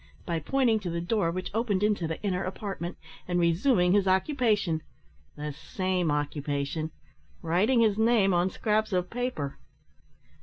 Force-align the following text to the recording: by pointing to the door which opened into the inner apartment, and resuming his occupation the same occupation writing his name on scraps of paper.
by 0.25 0.39
pointing 0.39 0.79
to 0.79 0.89
the 0.89 0.99
door 0.99 1.29
which 1.29 1.51
opened 1.53 1.83
into 1.83 2.07
the 2.07 2.19
inner 2.23 2.43
apartment, 2.43 2.97
and 3.27 3.39
resuming 3.39 3.91
his 3.91 4.07
occupation 4.07 4.81
the 5.35 5.53
same 5.53 6.09
occupation 6.09 6.89
writing 7.43 7.81
his 7.81 7.99
name 7.99 8.33
on 8.33 8.49
scraps 8.49 8.93
of 8.93 9.11
paper. 9.11 9.59